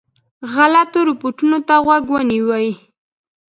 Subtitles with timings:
[0.53, 2.69] غلطو رپوټونو ته غوږ ونیوی.